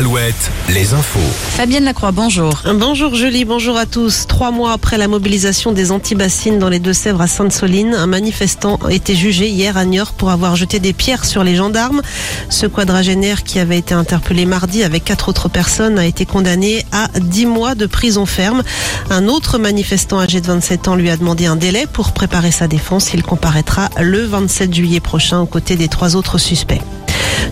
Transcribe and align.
Alouette, 0.00 0.50
les 0.70 0.94
infos. 0.94 1.18
Fabienne 1.58 1.84
Lacroix, 1.84 2.10
bonjour. 2.10 2.62
Bonjour 2.74 3.14
Julie, 3.14 3.44
bonjour 3.44 3.76
à 3.76 3.84
tous. 3.84 4.26
Trois 4.26 4.50
mois 4.50 4.72
après 4.72 4.96
la 4.96 5.08
mobilisation 5.08 5.72
des 5.72 5.92
antibassines 5.92 6.58
dans 6.58 6.70
les 6.70 6.78
Deux-Sèvres 6.78 7.20
à 7.20 7.26
Sainte-Soline, 7.26 7.92
un 7.92 8.06
manifestant 8.06 8.76
a 8.76 8.94
été 8.94 9.14
jugé 9.14 9.50
hier 9.50 9.76
à 9.76 9.84
Niort 9.84 10.14
pour 10.14 10.30
avoir 10.30 10.56
jeté 10.56 10.78
des 10.78 10.94
pierres 10.94 11.26
sur 11.26 11.44
les 11.44 11.54
gendarmes. 11.54 12.00
Ce 12.48 12.64
quadragénaire 12.64 13.44
qui 13.44 13.58
avait 13.58 13.76
été 13.76 13.92
interpellé 13.92 14.46
mardi 14.46 14.84
avec 14.84 15.04
quatre 15.04 15.28
autres 15.28 15.50
personnes 15.50 15.98
a 15.98 16.06
été 16.06 16.24
condamné 16.24 16.86
à 16.92 17.08
dix 17.20 17.44
mois 17.44 17.74
de 17.74 17.84
prison 17.84 18.24
ferme. 18.24 18.62
Un 19.10 19.28
autre 19.28 19.58
manifestant 19.58 20.18
âgé 20.18 20.40
de 20.40 20.46
27 20.46 20.88
ans 20.88 20.94
lui 20.94 21.10
a 21.10 21.18
demandé 21.18 21.44
un 21.44 21.56
délai 21.56 21.86
pour 21.86 22.12
préparer 22.12 22.52
sa 22.52 22.68
défense. 22.68 23.12
Il 23.12 23.22
comparaîtra 23.22 23.90
le 24.00 24.24
27 24.24 24.72
juillet 24.72 25.00
prochain 25.00 25.40
aux 25.40 25.46
côtés 25.46 25.76
des 25.76 25.88
trois 25.88 26.16
autres 26.16 26.38
suspects. 26.38 26.80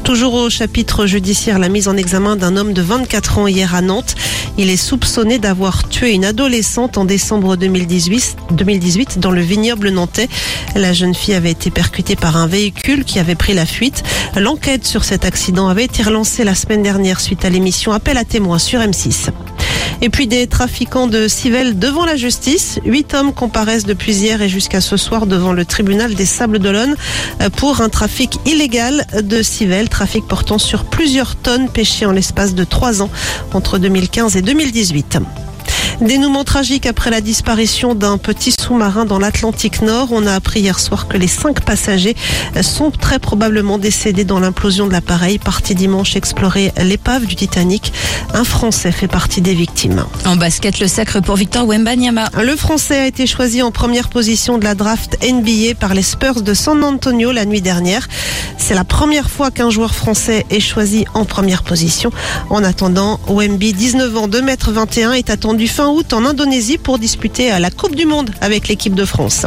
Toujours 0.08 0.32
au 0.32 0.48
chapitre 0.48 1.04
judiciaire, 1.04 1.58
la 1.58 1.68
mise 1.68 1.86
en 1.86 1.94
examen 1.94 2.34
d'un 2.34 2.56
homme 2.56 2.72
de 2.72 2.80
24 2.80 3.40
ans 3.40 3.46
hier 3.46 3.74
à 3.74 3.82
Nantes. 3.82 4.14
Il 4.56 4.70
est 4.70 4.78
soupçonné 4.78 5.38
d'avoir 5.38 5.86
tué 5.86 6.14
une 6.14 6.24
adolescente 6.24 6.96
en 6.96 7.04
décembre 7.04 7.56
2018, 7.56 8.36
2018 8.52 9.18
dans 9.18 9.30
le 9.30 9.42
vignoble 9.42 9.90
nantais. 9.90 10.30
La 10.74 10.94
jeune 10.94 11.14
fille 11.14 11.34
avait 11.34 11.50
été 11.50 11.70
percutée 11.70 12.16
par 12.16 12.38
un 12.38 12.46
véhicule 12.46 13.04
qui 13.04 13.18
avait 13.18 13.34
pris 13.34 13.52
la 13.52 13.66
fuite. 13.66 14.02
L'enquête 14.34 14.86
sur 14.86 15.04
cet 15.04 15.26
accident 15.26 15.68
avait 15.68 15.84
été 15.84 16.02
relancée 16.02 16.42
la 16.42 16.54
semaine 16.54 16.82
dernière 16.82 17.20
suite 17.20 17.44
à 17.44 17.50
l'émission 17.50 17.92
Appel 17.92 18.16
à 18.16 18.24
témoins 18.24 18.58
sur 18.58 18.80
M6. 18.80 19.28
Et 20.00 20.10
puis 20.10 20.26
des 20.26 20.46
trafiquants 20.46 21.06
de 21.06 21.28
civelles 21.28 21.78
devant 21.78 22.04
la 22.04 22.16
justice. 22.16 22.78
Huit 22.84 23.14
hommes 23.14 23.32
comparaissent 23.32 23.84
depuis 23.84 24.14
hier 24.14 24.40
et 24.42 24.48
jusqu'à 24.48 24.80
ce 24.80 24.96
soir 24.96 25.26
devant 25.26 25.52
le 25.52 25.64
tribunal 25.64 26.14
des 26.14 26.26
Sables 26.26 26.58
d'Olonne 26.58 26.94
pour 27.56 27.80
un 27.80 27.88
trafic 27.88 28.38
illégal 28.46 29.06
de 29.22 29.42
civelles, 29.42 29.88
trafic 29.88 30.26
portant 30.26 30.58
sur 30.58 30.84
plusieurs 30.84 31.36
tonnes 31.36 31.68
pêchées 31.68 32.06
en 32.06 32.12
l'espace 32.12 32.54
de 32.54 32.64
trois 32.64 33.02
ans 33.02 33.10
entre 33.52 33.78
2015 33.78 34.36
et 34.36 34.42
2018. 34.42 35.18
Dénouement 36.00 36.44
tragique 36.44 36.86
après 36.86 37.10
la 37.10 37.20
disparition 37.20 37.96
d'un 37.96 38.18
petit 38.18 38.52
sous-marin 38.52 39.04
dans 39.04 39.18
l'Atlantique 39.18 39.82
Nord. 39.82 40.10
On 40.12 40.28
a 40.28 40.34
appris 40.34 40.60
hier 40.60 40.78
soir 40.78 41.08
que 41.08 41.16
les 41.16 41.26
cinq 41.26 41.64
passagers 41.64 42.14
sont 42.62 42.92
très 42.92 43.18
probablement 43.18 43.78
décédés 43.78 44.22
dans 44.22 44.38
l'implosion 44.38 44.86
de 44.86 44.92
l'appareil 44.92 45.40
parti 45.40 45.74
dimanche 45.74 46.14
explorer 46.14 46.72
l'épave 46.80 47.26
du 47.26 47.34
Titanic. 47.34 47.92
Un 48.32 48.44
Français 48.44 48.92
fait 48.92 49.08
partie 49.08 49.40
des 49.40 49.54
victimes. 49.54 50.04
En 50.24 50.36
basket, 50.36 50.78
le 50.78 50.86
sacre 50.86 51.20
pour 51.20 51.34
Victor 51.34 51.66
Wembanyama. 51.66 52.28
Le 52.40 52.54
Français 52.54 52.98
a 52.98 53.06
été 53.06 53.26
choisi 53.26 53.60
en 53.60 53.72
première 53.72 54.08
position 54.08 54.56
de 54.58 54.64
la 54.64 54.76
draft 54.76 55.18
NBA 55.24 55.74
par 55.80 55.94
les 55.94 56.02
Spurs 56.02 56.42
de 56.42 56.54
San 56.54 56.84
Antonio 56.84 57.32
la 57.32 57.44
nuit 57.44 57.62
dernière. 57.62 58.06
C'est 58.56 58.74
la 58.74 58.84
première 58.84 59.30
fois 59.30 59.50
qu'un 59.50 59.70
joueur 59.70 59.94
français 59.94 60.46
est 60.50 60.60
choisi 60.60 61.06
en 61.14 61.24
première 61.24 61.62
position. 61.62 62.10
En 62.50 62.62
attendant, 62.62 63.18
Wemby, 63.28 63.72
19 63.72 64.16
ans, 64.16 64.28
2m21, 64.28 65.12
est 65.14 65.30
attendu 65.30 65.66
fin 65.66 65.87
août 65.92 66.12
en 66.12 66.24
Indonésie 66.24 66.78
pour 66.78 66.98
disputer 66.98 67.50
la 67.58 67.70
Coupe 67.70 67.94
du 67.94 68.06
Monde 68.06 68.30
avec 68.40 68.68
l'équipe 68.68 68.94
de 68.94 69.04
France. 69.04 69.46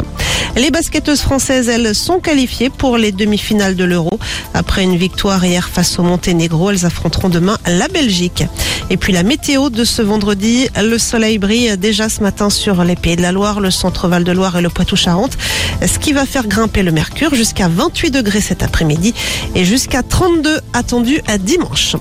Les 0.56 0.70
basketteuses 0.70 1.20
françaises, 1.20 1.68
elles, 1.68 1.94
sont 1.94 2.20
qualifiées 2.20 2.70
pour 2.70 2.98
les 2.98 3.12
demi-finales 3.12 3.76
de 3.76 3.84
l'Euro. 3.84 4.18
Après 4.54 4.82
une 4.82 4.96
victoire 4.96 5.44
hier 5.44 5.68
face 5.68 5.98
au 5.98 6.02
Monténégro, 6.02 6.70
elles 6.70 6.84
affronteront 6.84 7.28
demain 7.28 7.58
la 7.66 7.88
Belgique. 7.88 8.44
Et 8.90 8.96
puis 8.96 9.12
la 9.12 9.22
météo 9.22 9.70
de 9.70 9.84
ce 9.84 10.02
vendredi, 10.02 10.68
le 10.82 10.98
soleil 10.98 11.38
brille 11.38 11.76
déjà 11.78 12.08
ce 12.08 12.20
matin 12.22 12.50
sur 12.50 12.84
les 12.84 12.96
Pays 12.96 13.16
de 13.16 13.22
la 13.22 13.32
Loire, 13.32 13.60
le 13.60 13.70
centre 13.70 14.08
Val 14.08 14.24
de 14.24 14.32
Loire 14.32 14.58
et 14.58 14.62
le 14.62 14.68
Poitou-Charentes, 14.68 15.38
ce 15.80 15.98
qui 15.98 16.12
va 16.12 16.26
faire 16.26 16.46
grimper 16.46 16.82
le 16.82 16.92
mercure 16.92 17.34
jusqu'à 17.34 17.68
28 17.68 18.10
degrés 18.10 18.40
cet 18.40 18.62
après-midi 18.62 19.14
et 19.54 19.64
jusqu'à 19.64 20.02
32 20.02 20.60
attendus 20.74 21.22
à 21.26 21.38
dimanche. 21.38 21.96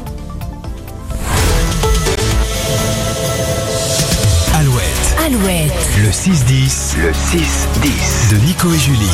Alouette, 5.41 5.71
le 6.03 6.09
6-10, 6.09 6.97
le 6.97 7.11
6-10 7.11 8.31
de 8.31 8.45
Nico 8.45 8.71
et 8.73 8.77
Julie. 8.77 9.09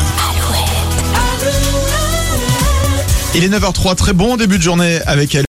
Il 3.34 3.44
est 3.44 3.48
9h03, 3.48 3.94
très 3.94 4.12
bon 4.12 4.36
début 4.36 4.58
de 4.58 4.62
journée 4.62 4.98
avec 5.06 5.34
elle. 5.34 5.46